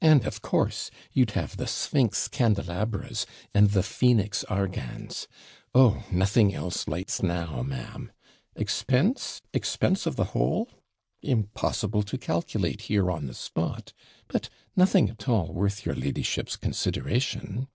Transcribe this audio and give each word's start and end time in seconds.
And, 0.00 0.24
of 0.24 0.40
course, 0.40 0.90
you'd 1.12 1.32
have 1.32 1.58
the 1.58 1.66
SPHYNX 1.66 2.28
CANDELABRAS, 2.30 3.26
and 3.52 3.72
the 3.72 3.82
Phoenix 3.82 4.42
argands. 4.48 5.26
Oh! 5.74 6.02
nothing 6.10 6.54
else 6.54 6.88
lights 6.88 7.22
now, 7.22 7.62
ma'am! 7.62 8.10
Expense! 8.54 9.42
Expense 9.52 10.06
of 10.06 10.16
the 10.16 10.32
whole! 10.32 10.70
Impossible 11.20 12.02
to 12.04 12.16
calculate 12.16 12.80
here 12.88 13.10
on 13.10 13.26
the 13.26 13.34
spot! 13.34 13.92
but 14.28 14.48
nothing 14.76 15.10
at 15.10 15.28
all 15.28 15.52
worth 15.52 15.84
your 15.84 15.94
ladyship's 15.94 16.56
consideration!' 16.56 17.68